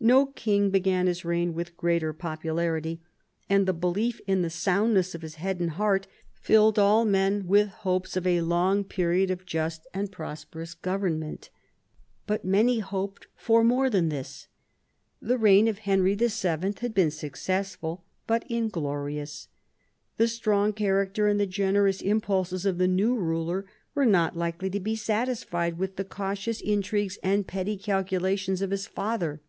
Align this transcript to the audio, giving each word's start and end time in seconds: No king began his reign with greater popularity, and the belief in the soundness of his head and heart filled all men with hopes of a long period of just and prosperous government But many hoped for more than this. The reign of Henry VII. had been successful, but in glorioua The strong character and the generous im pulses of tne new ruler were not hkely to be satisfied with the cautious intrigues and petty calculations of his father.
No 0.00 0.26
king 0.26 0.68
began 0.68 1.06
his 1.06 1.24
reign 1.24 1.54
with 1.54 1.78
greater 1.78 2.12
popularity, 2.12 3.00
and 3.48 3.64
the 3.64 3.72
belief 3.72 4.20
in 4.26 4.42
the 4.42 4.50
soundness 4.50 5.14
of 5.14 5.22
his 5.22 5.36
head 5.36 5.60
and 5.60 5.70
heart 5.70 6.06
filled 6.34 6.78
all 6.78 7.06
men 7.06 7.46
with 7.46 7.68
hopes 7.70 8.14
of 8.14 8.26
a 8.26 8.42
long 8.42 8.84
period 8.84 9.30
of 9.30 9.46
just 9.46 9.86
and 9.94 10.12
prosperous 10.12 10.74
government 10.74 11.48
But 12.26 12.44
many 12.44 12.80
hoped 12.80 13.28
for 13.34 13.64
more 13.64 13.88
than 13.88 14.10
this. 14.10 14.46
The 15.22 15.38
reign 15.38 15.68
of 15.68 15.78
Henry 15.78 16.14
VII. 16.14 16.28
had 16.80 16.92
been 16.92 17.10
successful, 17.10 18.04
but 18.26 18.44
in 18.46 18.68
glorioua 18.70 19.46
The 20.18 20.28
strong 20.28 20.74
character 20.74 21.28
and 21.28 21.40
the 21.40 21.46
generous 21.46 22.02
im 22.02 22.20
pulses 22.20 22.66
of 22.66 22.76
tne 22.76 22.88
new 22.88 23.14
ruler 23.16 23.64
were 23.94 24.04
not 24.04 24.34
hkely 24.34 24.70
to 24.72 24.80
be 24.80 24.96
satisfied 24.96 25.78
with 25.78 25.96
the 25.96 26.04
cautious 26.04 26.60
intrigues 26.60 27.18
and 27.22 27.46
petty 27.46 27.78
calculations 27.78 28.60
of 28.60 28.70
his 28.70 28.86
father. 28.86 29.40